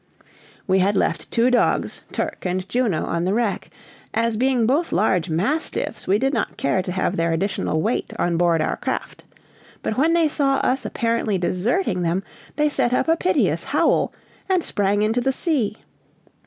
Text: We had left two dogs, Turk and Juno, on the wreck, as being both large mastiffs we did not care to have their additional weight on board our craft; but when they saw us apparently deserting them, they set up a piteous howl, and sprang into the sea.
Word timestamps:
We 0.65 0.79
had 0.79 0.95
left 0.95 1.29
two 1.29 1.51
dogs, 1.51 2.01
Turk 2.11 2.39
and 2.43 2.67
Juno, 2.67 3.05
on 3.05 3.23
the 3.23 3.35
wreck, 3.35 3.69
as 4.15 4.35
being 4.35 4.65
both 4.65 4.91
large 4.91 5.29
mastiffs 5.29 6.07
we 6.07 6.17
did 6.17 6.33
not 6.33 6.57
care 6.57 6.81
to 6.81 6.91
have 6.91 7.17
their 7.17 7.31
additional 7.31 7.83
weight 7.83 8.11
on 8.17 8.35
board 8.35 8.61
our 8.63 8.77
craft; 8.77 9.23
but 9.83 9.97
when 9.99 10.13
they 10.13 10.27
saw 10.27 10.55
us 10.63 10.85
apparently 10.87 11.37
deserting 11.37 12.01
them, 12.01 12.23
they 12.55 12.67
set 12.67 12.93
up 12.93 13.07
a 13.07 13.15
piteous 13.15 13.63
howl, 13.63 14.11
and 14.49 14.63
sprang 14.63 15.03
into 15.03 15.21
the 15.21 15.31
sea. 15.31 15.77